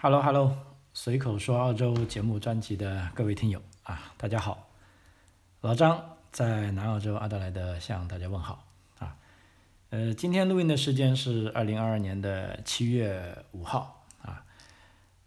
[0.00, 0.54] Hello Hello，
[0.94, 4.68] 随口说澳洲节目专辑的各位听友啊，大家好，
[5.60, 8.64] 老张在南澳洲阿德莱德向大家问好
[9.00, 9.16] 啊。
[9.90, 13.97] 呃，今天录音的时间是二零二二年的七月五号。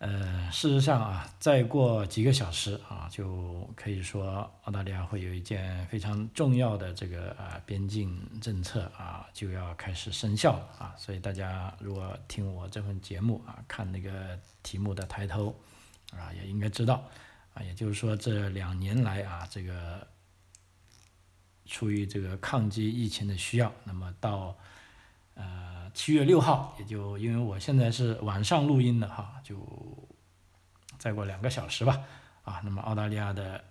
[0.03, 10.95] 呃，事实上啊，再过几个小时啊，就可以说澳大利亚会有一件非常重要的这个啊边境政策啊就要开始生效了啊。
[10.97, 15.55] 所以大家如果听我这份节目啊，看那个题目的抬头
[16.17, 17.03] 啊，也应该知道
[17.53, 20.07] 啊，也就是说这两年来啊，这个
[21.67, 24.57] 出于这个抗击疫情的需要，那么到。
[25.33, 29.57] 呃，七月六号，也就因为我现在是晚上录音的哈，就
[30.97, 32.01] 再过两个小时吧，
[32.43, 33.63] 啊，那么澳大利亚的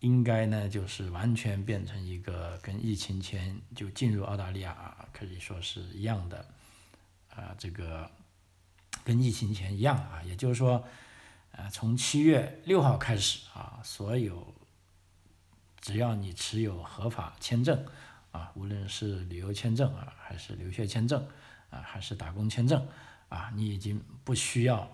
[0.00, 6.44] 应该呢就是完全变成一个跟疫情前就进入澳大利亚啊，可以说是一样的，
[7.34, 8.10] 啊，这个
[9.02, 10.84] 跟疫情前一样啊，也就是说，
[11.52, 14.54] 呃，从七月六号开始啊，所有
[15.80, 17.84] 只要你持有合法签证。
[18.30, 21.26] 啊，无论是旅游签证啊，还是留学签证
[21.70, 22.86] 啊，还是打工签证
[23.28, 24.88] 啊，你已经不需要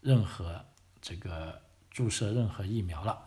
[0.00, 0.64] 任何
[1.02, 3.22] 这个注射任何疫苗了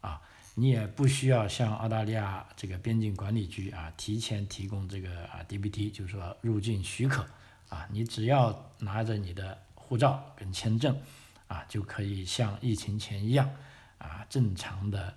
[0.00, 0.20] 啊，
[0.54, 7.26] 你也不需要向澳大利亚这个边境管理局啊提前提供这个啊 DBT，就是说入境许可
[7.68, 10.98] 啊，你只要拿着你的护照跟签证
[11.46, 13.50] 啊，就可以像疫情前一样
[13.98, 15.14] 啊正常的。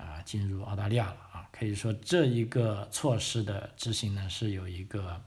[0.00, 5.22] 啊，进入澳大利亚了啊，可以说这一个措施的执行呢是有一个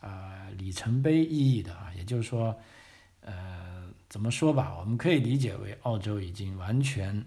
[0.00, 2.58] 啊里程碑意义的啊，也就是说，
[3.20, 7.22] 呃，怎么说吧，我们可以理解为澳洲已经完全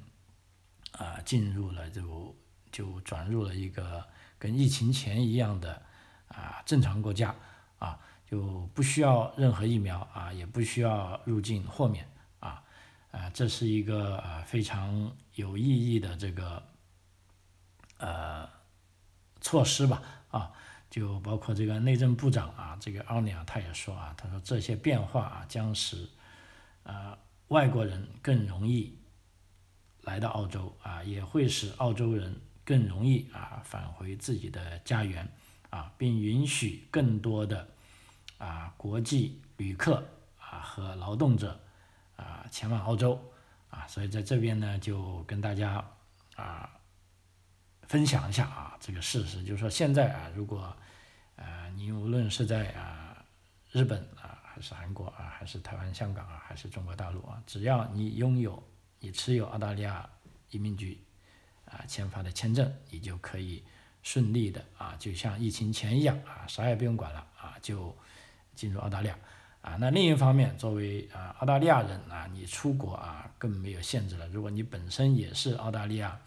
[0.93, 2.35] 啊进入了就
[2.71, 4.03] 就转入了一个
[4.39, 5.79] 跟疫情前一样的
[6.27, 7.35] 啊正常国家
[7.77, 12.09] 啊，就不需要任何疫苗啊，也不需要入境豁免
[13.11, 16.63] 啊，这是一个啊非常有意义的这个。
[18.03, 18.49] 呃，
[19.41, 20.01] 措施吧，
[20.31, 20.51] 啊，
[20.89, 26.09] 就包括这个内政部长啊，这个奥尼尔他也说啊，他说这些变化啊将使
[26.81, 27.15] 呃
[27.49, 28.97] 外国人更容易
[30.01, 35.31] 来到澳洲啊，也会使澳洲人更容易啊返回自己的家园
[35.69, 37.67] 啊，并允许更多的
[38.39, 40.03] 啊国际旅客
[40.39, 41.60] 啊和劳动者
[42.21, 43.19] 啊前往澳洲
[43.69, 45.83] 啊，所以在这边呢就跟大家
[46.35, 46.69] 啊。
[47.87, 50.73] 分享一下啊，这个事实就是说，现在啊，如果，
[51.35, 53.21] 呃，你无论是在啊
[53.69, 58.63] 日本啊，还是韩国啊，还是台湾、香港啊，还是中国大陆啊，只要你拥有、
[59.01, 60.09] 你持有澳大利亚
[60.51, 61.03] 移民局
[61.65, 63.61] 啊签发的签证，你就可以
[64.03, 67.93] 顺利的啊，就像疫情前一样啊，啥也不用管了啊，就
[68.55, 69.19] 进入澳大利亚
[69.61, 69.77] 啊。
[69.79, 74.27] 那另一方面，作为啊澳大利亚人啊，你出国啊更没有限制了。
[74.27, 76.19] 如果你本身也是澳大利亚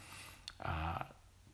[0.59, 1.07] 啊。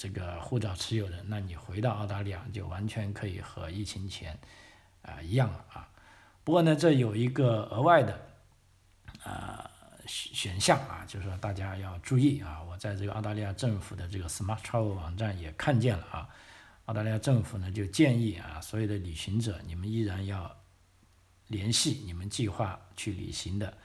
[0.02, 4.32] 这个护照持有人，那你回到澳大利亚就完全可以和疫情前
[5.02, 5.86] 啊一样了啊。
[6.42, 8.18] 不过呢，这有一个额外的
[9.22, 9.70] 啊
[10.06, 12.62] 选选项啊，就是说大家要注意啊。
[12.62, 16.26] 我在这个澳大利亚政府的这个 Smart Travel 网站也看见了啊。
[16.86, 20.56] 澳大利亚政府呢就建议啊，所有的旅行者，你们依然要
[21.50, 23.76] 联系你们计划去旅行的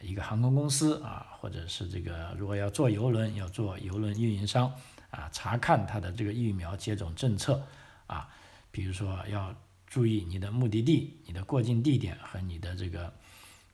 [0.00, 4.70] 一个航空公司啊，或者是这个如果要坐游轮，要做游轮运营商。
[5.12, 7.62] 啊，查看他的这个疫苗接种政策
[8.06, 8.26] 啊，
[8.70, 9.54] 比如说要
[9.86, 13.12] 注意你的目的地、你的过境地点和你的这个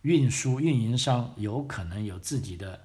[0.02, 2.80] 运输运营商有可能有自己的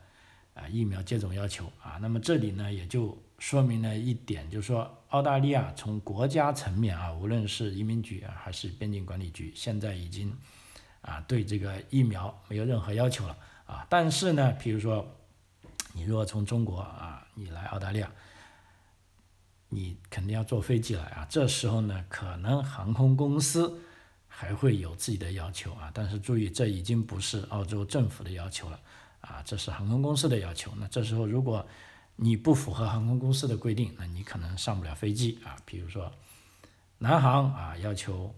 [0.53, 1.97] 啊疫苗接种要求啊。
[1.99, 10.33] 那么这里呢，也就说明了一点，就是说澳大利亚从国家层面啊，无论是移民局啊还是边境管理局，现在已经
[11.01, 13.85] 啊对这个疫苗没有任何要求了啊。
[13.89, 15.05] 但是呢，比如说
[15.91, 18.09] 你如果从中国啊，你来澳大利亚。
[19.75, 23.81] 你肯定要坐飞机来啊，这时候呢，可能航空公司
[24.27, 28.79] 还会有自己的要求啊，但是注意，这已经不是澳洲政府的要求了
[29.21, 30.71] 啊，这是航空公司的要求。
[30.77, 31.65] 那这时候如果
[32.15, 35.55] 你不符合航空公司的规定，那你可能上不了飞机啊。
[35.65, 36.11] 比如说，
[36.97, 38.33] 南航啊要求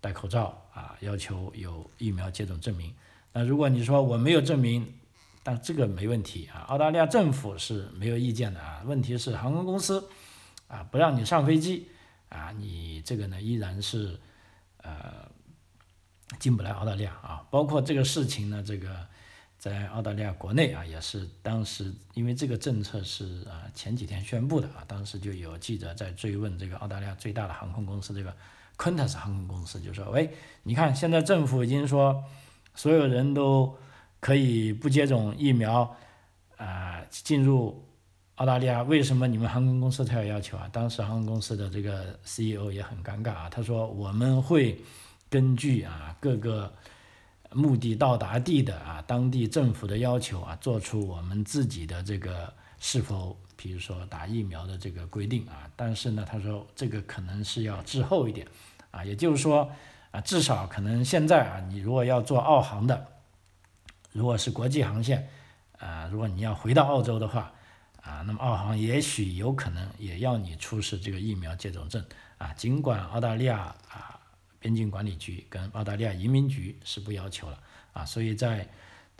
[0.00, 2.94] 戴口罩啊，要求有疫苗接种证明。
[3.32, 4.92] 那如果你说我没有证明，
[5.42, 8.82] 但这个没问题啊，澳大利亚政府是没有意见的啊。
[8.84, 10.08] 问题是航空公司。
[10.68, 11.88] 啊，不让你上飞机，
[12.28, 14.20] 啊，你这个呢依然是，
[14.76, 15.28] 呃，
[16.38, 17.44] 进不来澳大利亚啊。
[17.50, 19.04] 包括这个事情呢，这个
[19.60, 28.34] 在澳大利亚国内啊，也是当时因为这个政策是啊前几天宣布的啊，当时就有记者在追问这个澳大利亚最大的航空公司这个
[28.78, 30.30] Qantas 航空公司，就说，喂，
[30.62, 32.24] 你看现在政府已经说
[32.74, 33.76] 所有人都
[34.18, 35.94] 可以不接种疫苗
[36.56, 37.84] 啊进入
[38.36, 40.66] 澳大利亚，为什么你们航空公司才有要求啊？
[40.72, 44.80] 当时航空公司的这个 CEO 也很尴尬啊，他说我们会
[45.28, 46.72] 根据啊各个
[47.52, 53.36] 目的到达地的啊当地政府的要求啊，做出我们自己的这个是否。
[53.62, 58.48] 比如说打疫苗的这个规定啊，但是呢，他说这个可能是要滞后一点，
[58.90, 59.70] 啊，也就是说
[60.12, 63.08] 啊，至少可能现在啊，你如果要做澳航的，
[64.12, 65.28] 如果是国际航线，
[65.78, 67.52] 啊，如果你要回到澳洲的话，
[68.00, 72.02] 啊，那么澳航也许有可能也要你出示这个疫苗接种证，
[72.38, 73.58] 啊，尽管澳大利亚
[73.90, 74.19] 啊
[74.60, 77.60] 边境管理局跟澳大利亚移民局是不要求了，
[77.92, 78.68] 啊，所以在。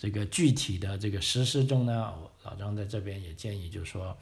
[0.02, 4.16] 这个具体的这个实施中呢，我老张在这边也建议，就是说，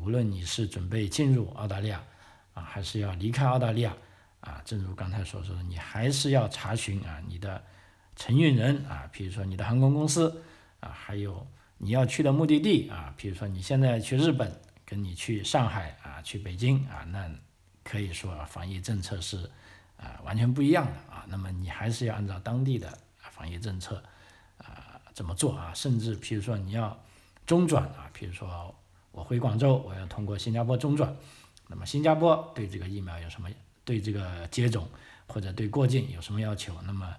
[0.00, 2.02] 无论你是准备进入澳大利亚
[2.54, 3.94] 啊，还是要离开澳大利亚
[4.40, 7.62] 啊，正如刚才所说的，你还是要查询啊你的
[8.16, 10.42] 承运人啊，比如说你的航空公司
[10.80, 11.46] 啊，还有
[11.76, 14.50] 你要去的目的地啊，比如说你现在去日本，
[14.86, 17.30] 跟你去上海啊，去北京啊，那
[17.84, 19.50] 可以说防疫政策是
[19.96, 22.98] 啊完全不一样的啊，那么你还是要按照当地的
[23.30, 24.02] 防疫政策
[24.58, 25.00] 啊。
[25.14, 25.72] 怎么做啊？
[25.74, 26.98] 甚至比如说你要
[27.44, 28.74] 中转啊，比如说
[29.10, 31.14] 我回广州，我要通过新加坡中转，
[31.68, 33.48] 那么新加坡对这个疫苗有什么？
[33.84, 34.88] 对这个接种
[35.26, 36.72] 或者对过境有什么要求？
[36.86, 37.14] 那么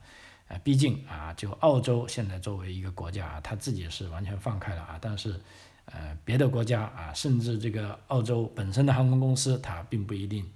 [0.48, 5.40] 呃，毕竟啊，就澳洲现在作为一个国家啊，它自己是完全放开了啊，但是
[5.86, 10.50] 呃，别的国家啊，甚至这个澳洲本身的航空公司，它并不一定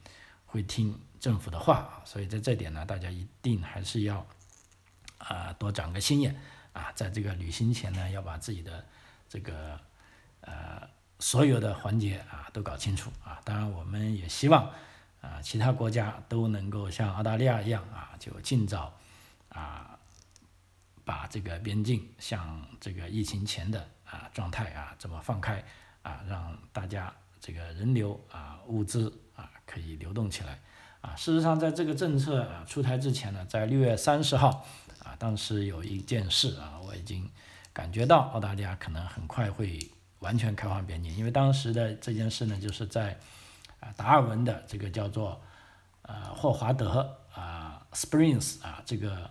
[0.46, 4.25] 会听政府的话啊，所以在这点呢，大家一定还是要
[5.18, 6.40] 啊多长个心眼。
[6.74, 8.86] 啊，在这个旅行前呢，要把自己的
[9.28, 9.80] 这个
[10.42, 10.88] 呃
[11.18, 13.42] 所有的环节啊都搞清楚啊。
[13.44, 14.72] 当然，我们也希望
[15.19, 18.96] 啊其他国家都能够像澳大利亚一样啊，就尽早
[19.50, 19.98] 啊
[21.04, 25.64] 把这个边境像这个疫情前的啊状态啊这么放开
[26.04, 27.12] 啊，让大家
[27.42, 30.62] 这个人流啊物资啊可以流动起来
[31.01, 31.15] 啊。
[31.15, 34.65] 事实上，在这个政策啊出台之前呢，在六月三十号。
[35.03, 37.29] 啊，当时有一件事啊，我已经
[37.71, 39.89] 感觉到澳大利亚可能很快会
[40.19, 43.17] 完全开放边境，因为当时的这件事呢，就是在
[43.79, 45.39] 啊达尔文的这个叫做
[46.01, 49.29] 呃霍华德啊 Springs 啊这个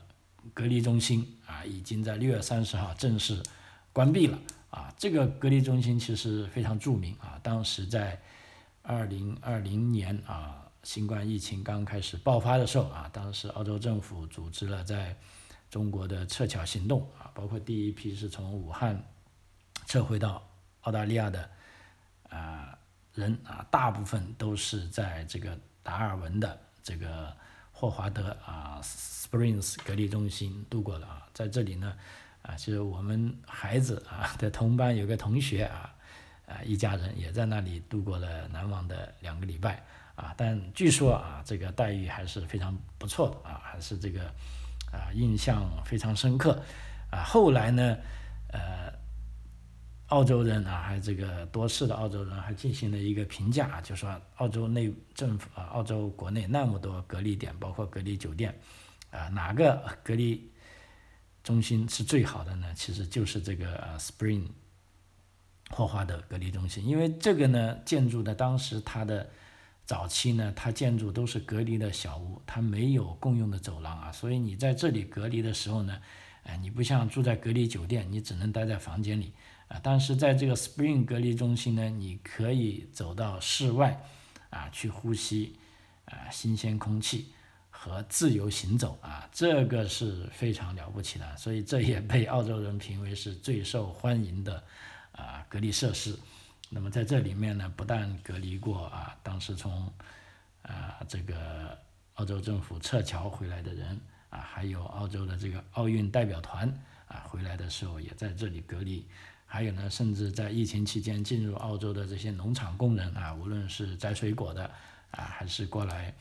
[0.54, 3.42] 隔离中心啊，已经在六月三十号正式
[3.92, 4.38] 关闭了
[4.70, 4.90] 啊。
[4.96, 8.18] 这个隔离中心其实非常著名啊，当时在
[8.80, 15.16] 二零二零年啊新冠疫情刚开始爆发的时候啊，当时澳洲政府组织了在
[15.68, 19.04] 中国的撤侨行动啊，包括第一批是从武汉
[19.86, 20.48] 撤回到
[20.82, 21.50] 澳大利亚的
[22.28, 22.78] 啊
[23.14, 27.36] 人啊，大部分都是在这个达尔文的这个
[27.72, 31.92] 霍华德啊 Springs 隔离中心度过的啊，在这里呢
[32.42, 35.92] 啊，其实我们孩子啊的同班有个同学啊
[36.46, 39.84] 啊一家人也在那里度过了难忘的两个礼拜。
[40.16, 44.20] 啊，但据说啊这个待遇还是非常不错的啊，还是这个。
[44.92, 46.62] 啊，印象非常深刻，
[47.10, 47.98] 啊，后来呢，
[48.52, 48.90] 呃，
[50.06, 58.58] 澳洲人啊，还这个多事的澳洲人还进行了一个评价，就说澳洲内政府啊，澳洲国内那么多隔离点，包括隔离酒店，
[59.10, 60.50] 啊，哪个隔离
[61.42, 62.72] 中心是最好的呢？
[62.74, 64.46] 其实就是这个 Spring
[65.70, 69.28] 霍华德隔离中心，因为这个呢，建筑的当时它的。
[69.86, 76.00] 早期呢，它建筑都是隔离的小屋，它没有共用的走廊啊，所以你在这里隔离的时候呢，
[76.42, 79.32] 哎，你不像住在隔离酒店，你只能待在房间里
[79.68, 79.80] 啊。
[79.80, 84.02] 但是在这个 Spring 隔离中心呢，你可以走到室外
[84.50, 85.54] 啊，去呼吸
[86.06, 87.28] 啊新鲜空气
[87.70, 94.64] 和自由行走啊，这个是非常了不起的，所以这也被澳洲人评为是最受欢迎的
[95.12, 96.18] 啊隔离设施。
[96.68, 99.90] 那么在这里面呢，不但隔离过啊，当时从
[100.62, 101.78] 啊这个
[102.14, 106.68] 澳洲政府撤侨回来的人啊，还有澳洲的这个奥运代表团
[107.06, 109.06] 啊回来的时候也在这里隔离，
[109.46, 114.64] 还有呢，甚至在疫情期间进入澳洲的这些农场工人啊，无论是摘水果的
[115.12, 116.12] 啊，还是过来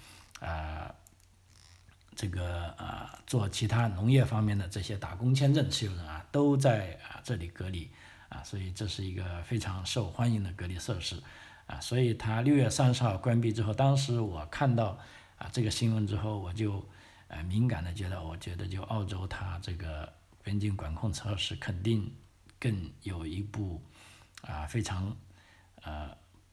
[0.41, 0.93] 啊
[2.15, 7.89] 这个啊做其他农业方面的这些打工签证持有人啊，都在啊这里隔离。
[8.35, 11.21] 啊，所以这是一个非常受欢迎的隔离设施，
[11.67, 14.97] 啊，所以它六月三十号关闭之后，当时我看到
[15.37, 16.85] 啊这个新闻之后，我就
[17.29, 20.11] 呃敏感的觉得，我觉得就澳洲它这个
[20.43, 22.13] 边境管控措施肯定
[22.59, 23.81] 更有一部
[24.41, 25.15] 啊非常
[25.83, 26.09] 呃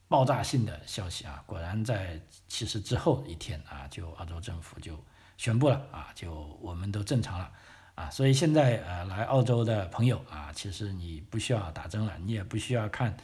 [0.06, 5.02] 爆炸性的消息啊，果然在其实之后一天啊，就澳洲政府就
[5.36, 7.50] 宣布了啊，就我们都正常了
[7.94, 13.14] 啊，所以现在呃来澳洲的朋友啊，其实你不需要打针了，你也不需要看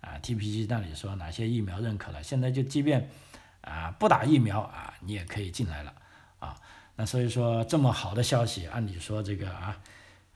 [0.00, 3.10] 啊 TPG 那里说哪些疫苗认可了，现在就即便
[3.60, 5.94] 啊不打疫苗啊，你也可以进来了
[6.38, 6.56] 啊。
[6.96, 9.78] 那所以说这么好的消息，按理说这个啊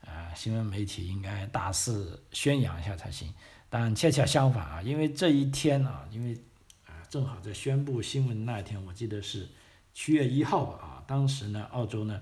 [0.05, 3.33] 啊新闻媒体应该大肆宣扬一下才行，
[3.71, 6.39] 但恰恰相反啊，因为这一天啊，因为
[6.85, 9.49] 啊正好在宣布新闻那一天，我记得是
[9.95, 12.21] 七月一号吧啊，当时呢澳洲呢。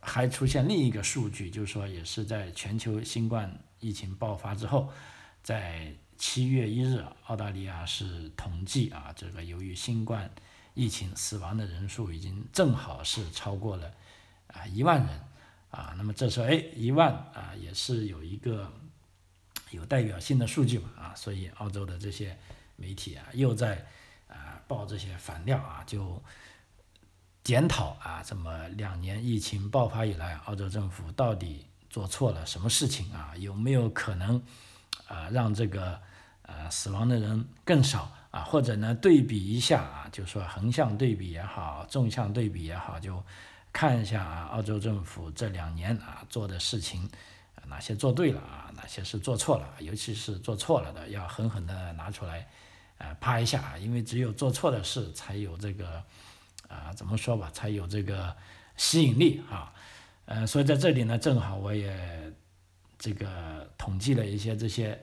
[0.00, 4.92] 还出现另一个数据，就是说，也是在全球新冠疫情爆发之后，
[5.42, 10.30] 在七月一日，澳大利亚是统计啊，这个由于新冠
[10.74, 13.92] 疫情死亡的人数已经正好是超过了
[14.46, 15.20] 啊一万人
[15.70, 15.94] 啊。
[15.96, 18.72] 那么这时候，哎，一万啊也是有一个
[19.70, 22.38] 有代表性的数据嘛啊，所以澳洲的这些
[22.76, 23.84] 媒体啊又在
[24.28, 26.22] 啊报这些反料啊就。
[27.46, 33.32] 检讨啊，这么两年疫情爆发以来，澳洲政府到底做错了什么事情啊？
[33.36, 34.42] 有没有可能
[35.06, 35.96] 啊让这个
[36.42, 38.40] 呃死亡的人更少啊？
[38.40, 43.22] 或者呢对比一下啊，就说横向对比也好，纵向对比也好，就
[43.72, 47.08] 看一下啊澳洲政府这两年啊做的事情
[47.68, 49.68] 哪些做对了啊，哪些是做错了？
[49.78, 52.48] 尤其是做错了的，要狠狠的拿出来
[52.98, 56.02] 呃啪一下啊，因为只有做错的事才有这个。
[56.68, 58.36] 啊，怎么说吧，才有这个
[58.76, 59.72] 吸引力啊，
[60.26, 62.32] 呃，所以在这里呢，正好我也
[62.98, 64.98] 这个统计了一些这些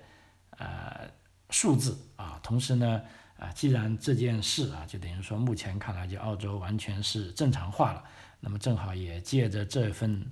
[0.57, 1.09] 呃
[1.49, 3.01] 数字啊，同时呢，
[3.37, 8.03] 啊，既然这件事啊，就等于说目前看来就澳洲完全是正常化了，
[8.39, 10.29] 那么正好也借着这份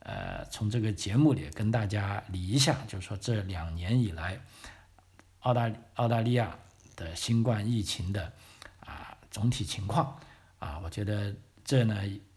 [0.00, 4.40] 呃，从这个节目里跟大家理一下，就是说这两年以来，
[5.40, 6.56] 澳大澳大利亚
[6.96, 8.32] 的新冠疫情的
[8.80, 10.18] 啊总体情况。
[10.60, 11.96] 啊，我觉得这呢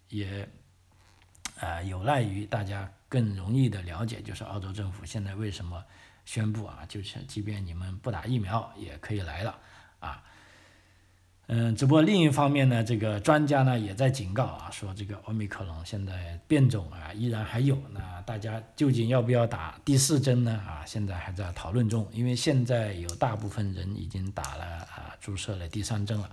[0.10, 0.48] 也，
[1.60, 5.84] 呃，有赖于大家更容易的了解，就是澳洲政府现在为什么
[6.26, 9.60] 宣布啊，就是即便你们不打疫苗也可以来了
[10.00, 10.24] 啊，
[11.48, 20.54] 嗯，只不过另一方面呢，这个专家呢也在警告啊，说这个奥密克戎现在变种啊依然还有，那大家究竟要不要打第四针呢？
[20.66, 26.30] 啊，现在还在讨论中，因为现在有大部分人已经打了啊，注射了第三针了。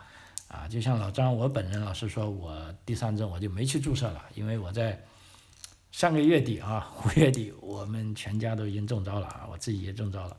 [0.51, 5.01] 啊，就像老张，我本人老实说，我第三针我就没去注射了，因为我在
[5.93, 10.37] 上个月底啊，五月底，我们全家都已经中招了啊，我自己也中招了，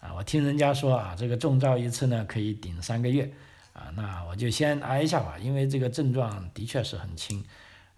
[0.00, 3.28] 啊，我听人家说啊，这个中招一次呢可以顶三个月，
[3.72, 7.44] 啊，那我就先挨一下吧，因为这个症状的确是很轻，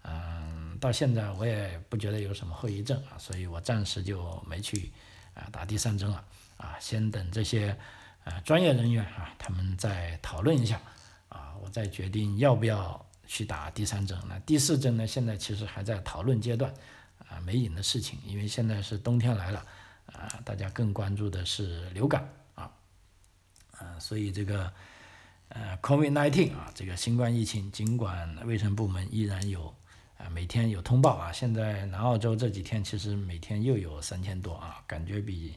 [0.01, 4.91] 嗯，到现在我也不觉得有什么后遗症啊，所以我暂时就没去
[5.35, 6.25] 啊打第三针了，
[6.57, 7.77] 啊，先等这些
[8.23, 10.81] 啊专业人员啊他们再讨论一下。
[11.63, 14.17] 我再决定要不要去打第三针。
[14.27, 15.05] 那第四针呢？
[15.05, 16.73] 现在其实还在讨论阶段，
[17.29, 18.17] 啊，没影的事情。
[18.25, 19.63] 因为现在是冬天来了，
[20.07, 22.71] 啊，大家更关注的是流感啊，
[23.77, 24.73] 啊，所以这个
[25.49, 29.73] 呃，COVID-19 啊，这个新冠疫情，尽管卫生部门依然有
[30.17, 35.55] 啊，每天有通报啊，现在南澳洲这几天其实每天又有三千多啊，感觉比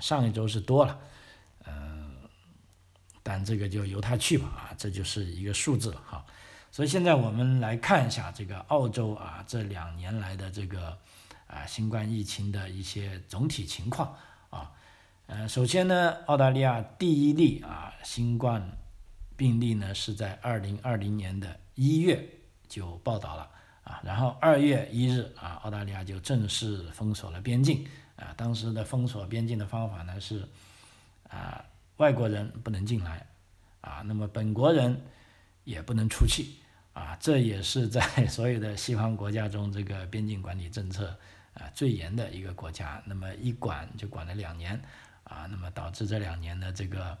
[0.00, 0.98] 上一周是多了，
[1.66, 2.03] 嗯。
[3.26, 6.22] 但这个就由他去吧，啊，这就是一个数字了哈。
[6.70, 10.98] 所以现在我们来看一下这个澳洲啊这两年来的这个
[11.46, 14.14] 啊新冠疫情的一些总体情况
[14.50, 14.70] 啊。
[15.26, 18.76] 呃，首先呢，澳大利亚第一例啊新冠
[19.38, 22.22] 病例呢是在二零二零年的一月
[22.68, 23.50] 就报道了
[23.84, 28.34] 啊，然后二月一日啊，澳大利亚就正式封锁了边境啊。
[28.36, 30.46] 当时的封锁边境的方法呢是
[31.30, 31.64] 啊。
[31.98, 33.26] 外国人不能进来，
[33.80, 35.00] 啊，那么本国人
[35.62, 36.46] 也不能出去，
[36.92, 41.16] 啊，这也是在 所有的西方国家中，这个边境管理政策
[41.54, 43.02] 啊最严的一个国家。
[43.06, 44.80] 那么一管就管了两年，
[45.22, 47.16] 啊，那么导致这两年的这个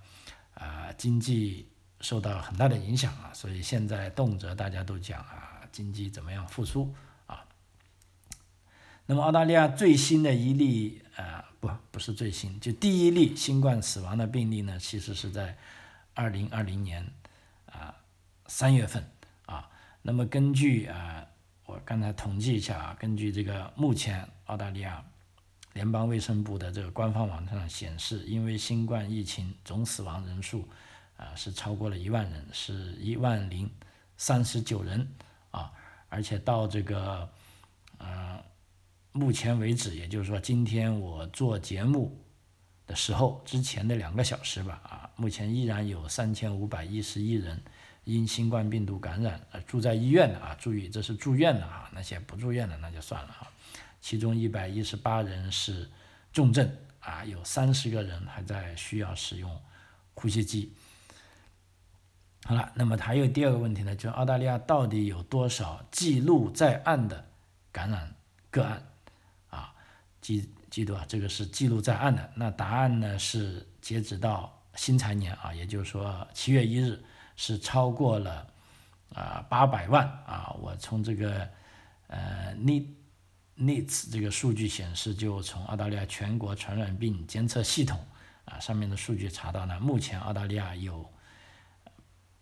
[0.54, 1.68] 啊经济
[2.00, 6.92] 受到很大的影响啊，所以现在动辄大家都讲啊经济怎么样复苏。
[9.06, 11.42] 那么澳大利亚最新的一例啊。
[11.60, 15.56] 不，不是最新，就第一例新冠死亡的病例呢，其实是在
[16.12, 17.10] 二零二零年
[17.64, 17.96] 啊
[18.46, 19.02] 三月份
[19.46, 19.70] 啊。
[20.02, 21.26] 那么根据啊，
[21.64, 25.02] 我刚才统计一下啊，根据这个目前澳大利亚
[25.72, 30.68] 联邦卫生部的这个官方网站上显示，因为新冠疫情总死亡人数
[31.16, 33.70] 啊是超过了一万人，是一万零
[34.18, 35.08] 三十九人
[35.50, 35.72] 啊，
[36.10, 37.26] 而且到这个
[38.00, 38.38] 嗯。
[39.16, 42.20] 目前为止，也就是说，今天我做节目
[42.84, 47.62] 的时候，之前的两个小时吧，啊，目前依然有三千五百一十一人
[48.02, 53.46] 因新冠病毒感染而住在医院的啊，注意这是住院的啊，那些不住院的那就算了啊，
[54.00, 55.88] 其中一百一十八人是
[56.32, 56.68] 重症
[56.98, 59.62] 啊，有三十个人还在需要使用
[60.14, 60.72] 呼吸机。
[62.46, 67.28] 好了，那么还有第二个问题呢，就是澳大利亚到底有多少记录在案的
[67.70, 68.16] 感染
[68.50, 68.82] 个案？
[70.24, 72.32] 记记住啊，这个是记录在案的。
[72.34, 76.98] 那答案呢是截止到新财年啊，也就是说七月一日
[77.36, 78.46] 是超过了
[79.12, 80.56] 啊八百万啊。
[80.62, 81.46] 我从这个
[82.06, 82.86] 呃 NIT
[83.58, 88.02] NITS 这个数据显示，就从澳大利亚全国传染病监测系统
[88.46, 91.08] 啊上面的数据查到呢，目前澳大利亚有。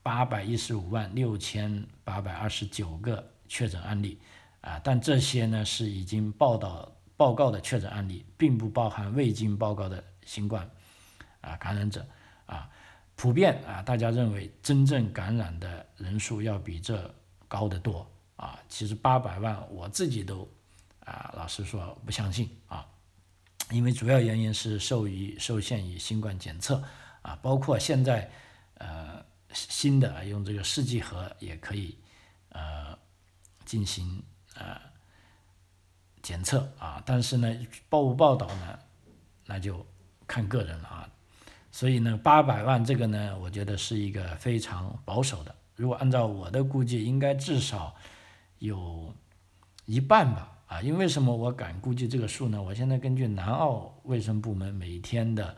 [0.04, 4.18] 八百一十五万六千八百二十九个确诊案例，
[4.60, 6.90] 啊，但这些呢是已经报道
[7.22, 10.68] 报告的确诊案例，并不包含未经报告的新冠
[11.40, 12.04] 啊感染者
[12.46, 12.68] 啊，
[13.14, 17.14] 普遍啊大家认为真正感染的人数要比这
[17.46, 20.48] 高得多啊，其实八百万我自己都
[21.04, 22.84] 啊老实说不相信啊，
[23.70, 26.82] 因为主要原因是受于受限于新冠检测
[27.22, 28.28] 啊，包括现在
[28.78, 29.22] 呃。
[29.54, 31.98] 新的，用这个试剂盒也可以，
[32.48, 32.98] 呃，
[33.66, 34.22] 进行
[34.54, 34.80] 呃
[36.22, 37.54] 检测啊，但是呢，
[37.88, 38.78] 报不报道呢，
[39.46, 39.84] 那就
[40.26, 41.08] 看个人了啊。
[41.70, 45.54] 所以呢，八百万这个呢，我觉得是一个非常保守的。
[45.76, 47.94] 如果按照我的估计，应该至少
[48.58, 49.12] 有
[49.84, 50.80] 一半吧啊。
[50.80, 51.34] 因为什么？
[51.34, 52.62] 我敢估计这个数呢？
[52.62, 55.56] 我现在根据南澳卫生部门每天的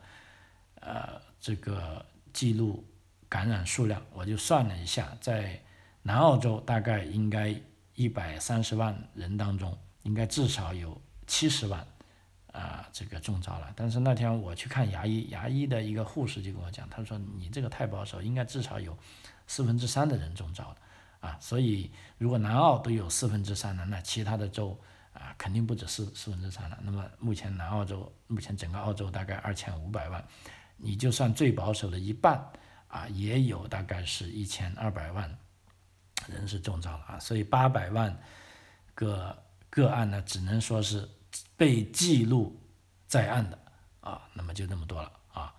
[0.81, 2.85] 呃这个记录。
[3.27, 5.61] 感染数量，我就算了一下，在
[6.03, 7.53] 南澳洲大概应该
[7.97, 11.85] 一百三十万人当中，应该至少有七十万
[12.53, 13.71] 啊这个中招了。
[13.75, 18.97] 但是那天我去看牙医，牙医的一个护士就跟我讲，他说你这个太保守，应该至少有
[19.47, 20.77] 四分之三的人中招了
[21.19, 21.37] 啊。
[21.41, 24.81] 所以如果南澳都有四分之三了，那其他的州
[25.13, 26.79] 啊肯定不止四四分之三了。
[26.83, 30.25] 那么目前南澳洲目前整个澳洲大概二千五百万，
[30.77, 32.51] 你就算最保守的一半。
[32.87, 35.37] 啊，也有大概是一千二百万
[36.29, 38.17] 人是中招了啊，所以八百万
[38.95, 39.37] 个
[39.75, 41.09] 个案呢，只能说是
[41.57, 42.61] 被记录
[43.07, 43.59] 在案的
[44.01, 45.55] 啊，那么就那么多了啊。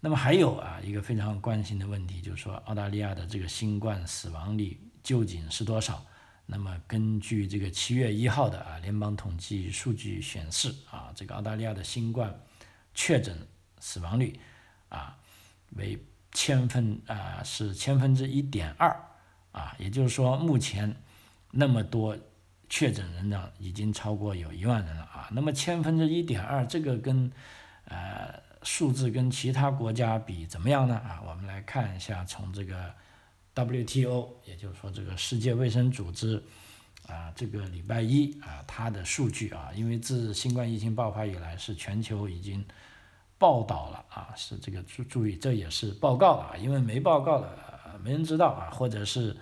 [0.00, 6.04] 那么还有啊，一个非常关心的问题，就是说澳大利亚的这个新冠死亡率究竟是多少？
[6.46, 12.38] 那么根据这个七月一号的啊联邦统计数据显示啊，这个澳大利亚的新冠
[12.94, 13.36] 确诊
[13.80, 14.38] 死亡率
[14.88, 15.18] 啊
[15.76, 15.98] 为。
[16.34, 18.88] 千分啊是千分之一点二
[19.52, 20.96] 啊，也就是说目前
[21.50, 22.16] 那么多
[22.72, 25.28] 确诊人呢，已经超过有一万人了啊。
[25.32, 27.30] 那么千分之一点二，这个跟
[27.84, 28.32] 呃
[28.62, 30.94] 数字跟其他国家比怎么样呢？
[30.96, 32.90] 啊，我们来看一下，从这个
[33.54, 36.42] WTO，也就是说这个世界卫生组织
[37.06, 42.64] 啊，这个礼拜一啊它的数据啊，因为自新冠疫情爆发以来，是全球已经。
[43.38, 47.58] 报道了啊，是这个注注意，这也是报告啊，因为没报告的
[48.00, 49.36] 没人知道啊，或者是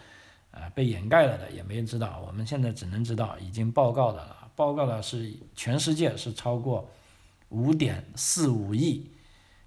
[0.51, 2.23] 呃被掩盖了的也没人知道。
[2.27, 6.91] 我们现在只能知道已经报告的了，报告的是全世界是超过
[7.49, 9.11] 五点四五亿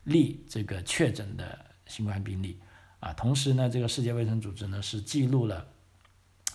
[0.03, 2.59] 例这个确诊的新冠病例
[2.99, 5.65] 啊，同时呢，这个世界卫生组织呢是记录了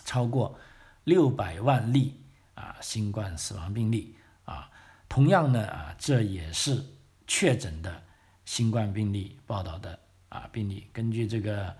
[0.05, 0.57] 超过
[1.03, 2.19] 六百万例
[2.55, 4.15] 啊新冠死亡病例
[4.45, 4.69] 啊，
[5.07, 6.83] 同样呢啊这也是。
[7.31, 8.01] 确诊的
[8.43, 11.71] 新冠病例报道的啊病例，根据这个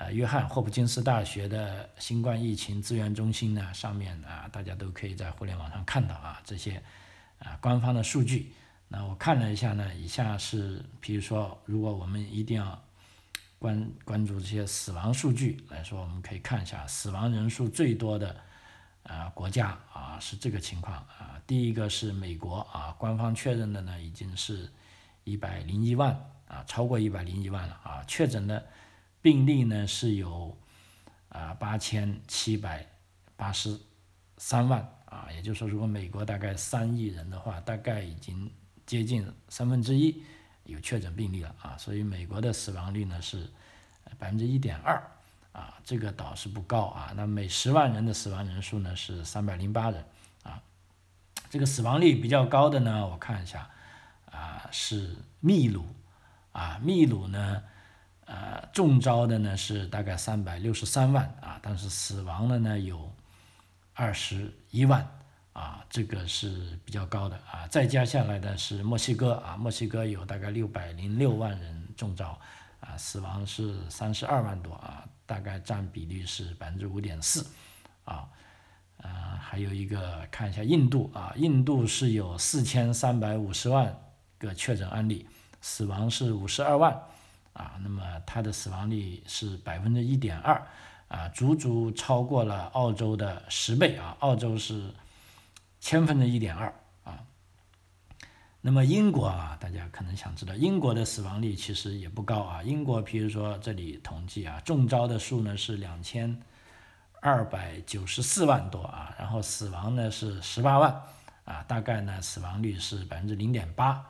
[0.00, 6.80] 呃约翰霍普金斯大学的新冠疫情资源中心呢，上面啊大家都可以在互联网上看到啊这些
[7.40, 8.52] 啊官方的数据。
[8.86, 12.80] 那我看了一下呢，以下是比如说，如果我们一定要
[13.58, 18.36] 关关注这些死亡数据来说，我们可以看一下死亡人数最多的
[19.02, 24.70] 啊国家啊是这个情况啊，第一个是美国啊，官方确认的呢已经是。
[25.24, 28.02] 一百零一万啊，超过一百零一万了啊！
[28.06, 28.66] 确诊的
[29.20, 30.56] 病例呢是有
[31.28, 32.86] 啊八千七百
[33.36, 33.78] 八十
[34.36, 38.50] 三万啊，也就是说，如果美国大概三亿人的话，大概已经
[38.86, 40.22] 接近三分之一
[40.64, 43.50] 有确诊病例了啊，所以美国的死亡率呢是
[44.18, 45.02] 百分之一点二
[45.52, 47.12] 啊，这个倒是不高啊。
[47.16, 50.04] 那每十万人的死亡人数呢是三百零八人
[50.42, 50.62] 啊，
[51.50, 53.70] 这个死亡率比较高的呢，我看一下。
[54.30, 55.86] 啊，是秘鲁，
[56.52, 57.62] 啊，秘鲁呢，
[58.30, 63.10] 呃，中招的呢是大概三百六十三万啊，但是死亡的呢有
[63.94, 65.00] 二十一万
[65.54, 67.66] 啊，这个是比较高的啊。
[67.68, 72.38] 再加下来的是墨西哥啊，墨西哥有大概六百零六万人中招
[72.80, 77.46] 啊，死亡是三十二万多啊，大概占比率是百分之五点四
[78.04, 78.28] 啊。
[78.98, 79.10] 呃，
[79.40, 83.98] 还有一个看一下印度啊，印度是有四千三百五十万
[84.36, 85.26] 个确诊案例，
[85.62, 87.00] 死亡是五十二万，
[87.58, 90.66] 啊，那么它的死亡率是百分之一点二，
[91.08, 94.94] 啊，足足超过了澳洲的十倍啊，澳洲是
[95.80, 96.72] 千分之一点二
[97.04, 97.18] 啊。
[98.60, 106.40] 那么英国啊，大家可能想知道，英国的死亡率其实也不高啊，英国比如说这里统计啊，中招的数呢是两千。
[107.20, 111.02] 二百九十四万多啊，然后死亡呢是十八万
[111.44, 114.06] 啊，大概呢死亡率是百分之零点八。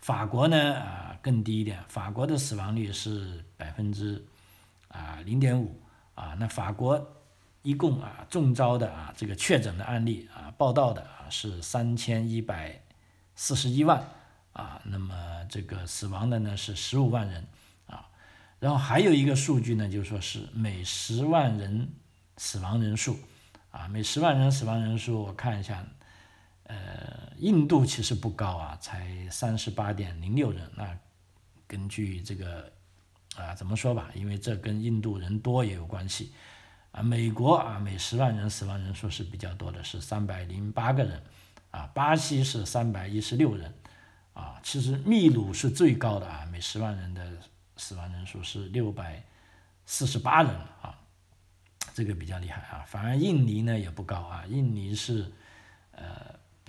[0.00, 4.24] 法国呢啊更低一点，法国的死亡率是百分之
[4.88, 5.80] 啊零点五
[6.14, 6.34] 啊。
[6.38, 7.16] 那法国
[7.62, 12.80] 一共啊中招的啊这个确诊的案例啊报道的啊是三千一百
[13.34, 14.02] 四十一万
[14.52, 15.14] 啊，那么
[15.48, 17.46] 这个死亡的呢是十五万人
[17.86, 18.08] 啊。
[18.58, 21.88] 然后还有一个数据呢，就是说是每十万人
[22.36, 23.18] 死亡人数，
[23.70, 25.84] 啊，每十万人死亡人数，我看一下，
[26.70, 30.70] 呃，印度其实不高啊，才三十八点零六人。
[30.76, 30.96] 那
[31.66, 32.70] 根据这个
[33.36, 36.32] 啊，怎么说吧，因为这跟印度人多也有关系。
[36.92, 41.22] 啊，美国啊，每十万人死亡人数是比较多的，是三百零八个人。
[41.70, 43.74] 啊，巴西是三百一十六人。
[44.34, 47.36] 啊，其实秘鲁是最高的啊，每十万人的。
[47.76, 49.24] 死亡人数是六百
[49.86, 50.52] 四十八人
[50.82, 50.98] 啊，
[51.94, 52.84] 这个比较厉害啊。
[52.86, 55.32] 反而印尼呢也不高啊，印尼是
[55.92, 56.04] 呃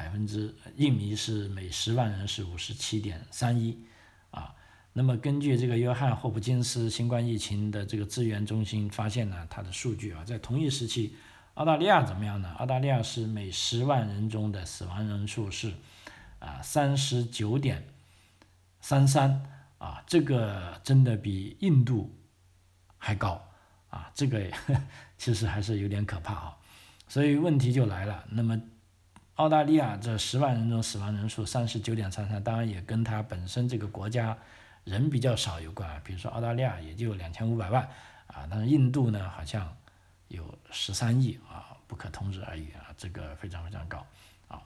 [0.02, 3.78] 百分之，印尼是每十万人是五十七点三一
[4.32, 4.56] 啊。
[4.94, 11.16] 那么根据这个约翰霍普金斯新冠疫情的这个资源中心发现呢，它的数据啊，在同一时期，
[11.54, 12.52] 澳大利亚怎么样呢？
[12.54, 15.72] 澳大利亚是每十万人中的死亡人数是
[16.40, 17.86] 啊三十九点
[18.82, 19.46] 三三。
[19.78, 22.16] 啊，这个真的比印度
[23.00, 23.42] 还高
[23.90, 24.12] 啊！
[24.14, 24.40] 这个
[25.18, 26.58] 其实还是有点可怕啊。
[27.08, 28.62] 所以问题就来了，那么
[29.36, 34.38] 澳大利亚这十万人中死亡人数三十九点三三，当然也跟它本身这个国家
[34.84, 36.02] 人比较少有关。
[36.04, 37.84] 比如说澳大利亚也就两千五百万
[38.28, 39.76] 啊，但是印度呢好像
[40.28, 44.06] 有十三亿啊，不可同日而语啊，这个非常非常高
[44.48, 44.62] 啊。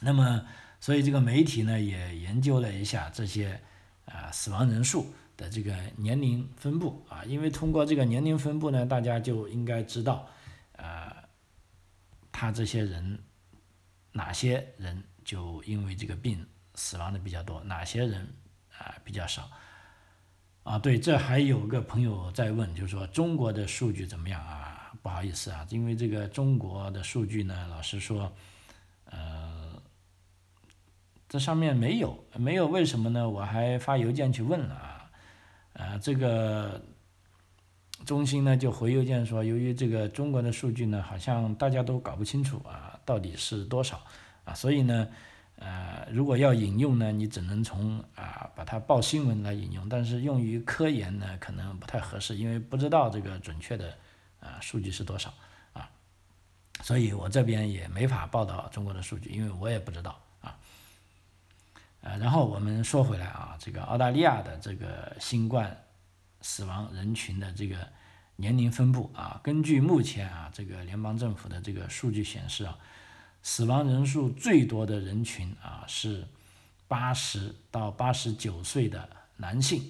[0.00, 0.46] 那么，
[0.80, 3.60] 所以这个媒体呢也研究了一下这些。
[4.06, 10.28] 啊，死亡人数的这个年龄分布啊，因为通过这个年龄分布呢，大家就应该知道，
[10.76, 11.10] 呃，
[12.30, 13.18] 他这些人
[14.14, 18.26] 哪些人就因为这个病死亡的比较多，哪些人
[18.78, 19.50] 啊比较少。
[20.62, 24.94] 啊，对，这还有个朋友在问，就是说中国的数据怎么样啊？
[25.02, 28.32] 不好意思啊，因为这个中国的数据呢，老实说，
[29.04, 29.52] 呃。
[31.26, 33.28] 这上面没有，没有为什么呢？
[33.28, 35.10] 我还发邮件去问了啊，
[35.72, 36.80] 呃，这个
[38.06, 44.00] 中心呢就回邮件说，由于这个中国的数据呢，好像大家都搞不清楚啊，到底是多少
[44.44, 45.08] 啊，所以呢，
[45.56, 53.96] 呃，如果要引用呢，你只能从啊把它报新闻来引用，但是用于科研呢，可能不太合适，因为不知道这个准确的
[54.40, 55.32] 啊数据是多少
[55.72, 55.88] 啊，
[56.82, 60.56] 所以我这边也没法报道中国的数据，因为我也不知道啊。
[62.02, 65.84] 呃，然后我们说回来啊，这个澳大利亚的这个新冠
[66.42, 67.76] 死亡人群的这个
[68.36, 72.78] 年龄分布啊，根据目前啊这个联邦政府的这个数据显示啊，
[73.42, 76.26] 死亡人数最多的人群啊是
[76.88, 79.82] 八十到八十九岁的男性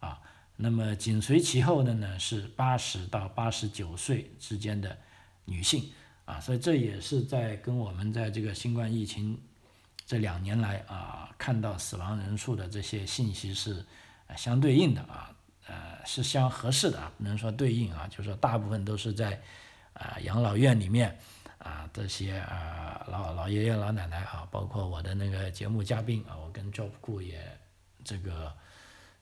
[0.00, 0.20] 啊，
[0.56, 4.98] 那么紧随其后的呢是八十到八十九岁之间的
[5.44, 5.90] 女性
[6.24, 9.38] 啊，所以这也是在跟我们在这个新冠疫情。
[10.06, 13.82] 这两年来啊，看到死亡人数的这些信息是
[14.36, 15.33] 相对应的啊，
[15.66, 19.40] 呃，是相合适的啊，不能说对应啊，就是说大部分都是在
[19.92, 21.18] 啊养老院里面
[21.58, 27.40] 啊这些啊老老爷爷老奶奶啊，包括我的那个节目嘉宾啊，我跟 Job 顾也
[28.04, 28.52] 这个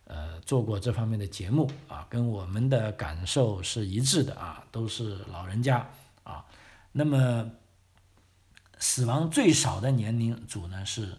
[0.05, 5.88] 呃做过这方面的节目啊，跟我们的感受是一致的啊，都是老人家
[6.24, 6.44] 啊，
[6.92, 7.50] 那么。
[8.85, 11.16] 死亡最少的年龄组呢是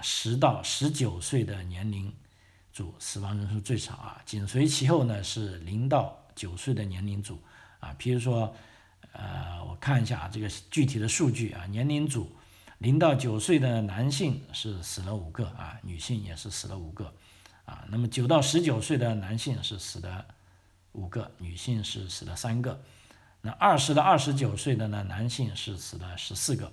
[0.00, 2.10] 十到十九岁的年龄
[2.76, 7.40] 组死亡人数最少啊，紧随其后呢是零到九岁的年龄组。
[7.80, 8.54] 啊，譬如说
[9.12, 12.30] 呃我看一下啊这个具体的数据啊，年龄组
[12.76, 17.10] 零到九岁的男性是死了五个啊，女性也是死了五个。
[17.64, 20.26] 啊，那么九到十九岁的男性是死了
[20.92, 22.78] 五个，女性是死了三个，
[23.40, 26.70] 那二十到二十九岁的呢男性是死了十四个。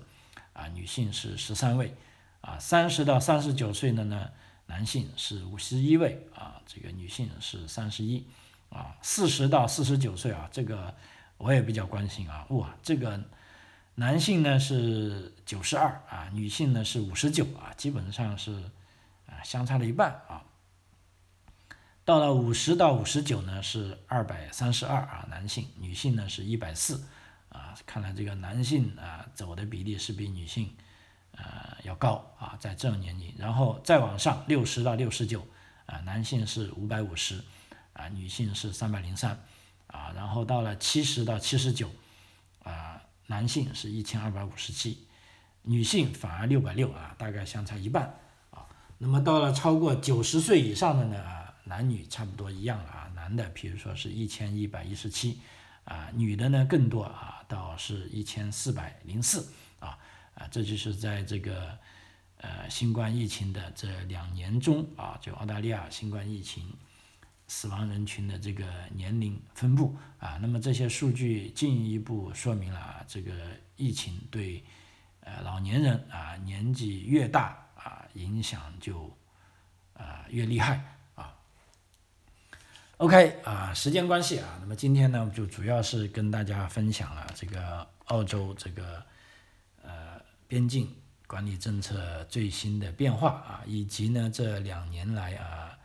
[0.52, 1.96] 啊，女性是十三位，
[2.42, 4.30] 啊，三十到三十九岁的呢，
[4.66, 8.26] 男性是五十一位，啊，这个女性是三十一，
[8.70, 10.96] 啊，四十到四十九岁啊，这个
[11.38, 13.22] 我也比较关心啊，哇，这个
[13.96, 18.52] 男性呢是九十二啊，女性呢是五十九啊，基本上是
[19.28, 20.44] 啊相差了一半啊。
[22.06, 27.06] 到了五十到五十九呢是二百三十二啊，男性，女性呢是一百四
[27.50, 30.74] 啊，看来这个男性啊走的比例是比女性
[31.38, 35.46] 呃要高啊，在这种年龄，然后再往上六十到六十九
[35.86, 37.44] 啊，男性是五百五十
[37.94, 39.40] 啊，女性是三百零三。
[39.88, 41.88] 啊，然后到了七十到七十九，
[42.64, 45.06] 啊，男性是一千二百五十七，
[45.62, 48.12] 女性反而六百六啊，大概相差一半
[48.50, 48.66] 啊。
[48.98, 51.24] 那么到了超过九十岁以上的呢，
[51.66, 53.12] 男女差不多一样了啊。
[53.14, 55.40] 男的，比如说是一千一百一十七，
[55.84, 59.54] 啊，女的呢更多啊，到是一千四百零四
[60.36, 61.78] 啊，这就是在这个
[62.38, 66.72] 呃新冠疫情的这两年中啊，就澳大利亚新冠疫情。
[67.46, 68.66] 死亡人群的这个
[68.96, 73.32] 年龄分布啊，那么这些数据进一步说明了这个
[73.76, 74.64] 疫情对
[75.20, 79.16] 呃老年人啊年纪越大啊影响就
[79.94, 81.36] 啊越厉害啊。
[82.98, 89.06] OK 啊，时间关系啊，那么今天呢就主要是跟大家分享了这个澳洲这个
[90.54, 90.88] 边境
[91.26, 95.76] 管理政策最新的变化啊，以及呢这两年来啊。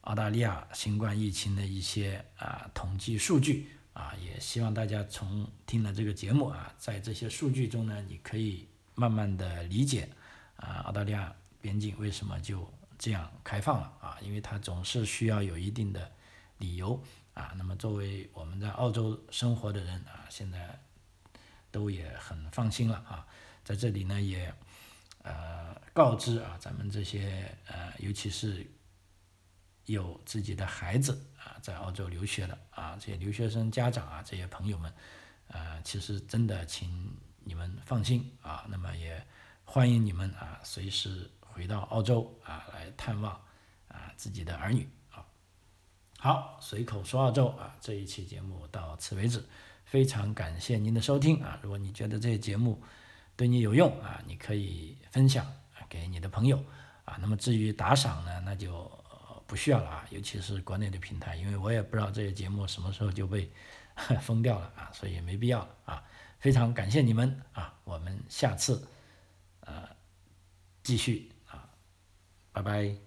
[0.00, 10.08] 澳大利亚新冠疫情的一些啊统计数据啊，也希望大家从听了这个节目啊，在这些数据中呢，你可以慢慢的理解
[10.56, 12.66] 啊，澳大利亚边境为什么就
[12.98, 14.16] 这样开放了啊？
[14.22, 16.10] 因为它总是需要有一定的
[16.56, 16.98] 理由
[17.34, 17.52] 啊。
[17.54, 20.80] 那么作为我们在澳洲生活的人啊，现在
[21.70, 23.26] 都也很放心了啊。
[23.66, 24.50] 在这里呢，也
[25.24, 28.66] 呃告知啊，咱们这些呃，尤其是。
[29.86, 34.92] 有自己的孩子啊，在澳洲留学的啊，这些留学生家长啊，这些朋友们，
[35.46, 38.66] 呃，其实真的，请你们放心啊。
[38.68, 39.24] 那么也
[39.64, 43.32] 欢迎你们啊，随时回到澳洲啊，来探望
[43.86, 45.24] 啊自己的儿女啊。
[46.18, 49.46] 好，随口说澳洲啊，这一期节目到此为止，
[49.84, 51.60] 非常感谢您的收听啊。
[51.62, 52.82] 如果你觉得这些节目
[53.36, 55.46] 对你有用啊，你可以分享
[55.88, 56.62] 给你的朋友
[57.04, 57.16] 啊。
[57.20, 58.90] 那么至于打赏呢，那就。
[59.48, 63.48] 不需要了啊，尤其是国内的平台，因为我也不知道这些节目什么时候就被
[64.20, 66.02] 封掉了啊，所以没必要了啊。
[66.40, 68.88] 非常感谢你们啊，我们下次
[69.60, 69.88] 呃
[70.82, 71.70] 继续啊，
[72.50, 73.05] 拜拜。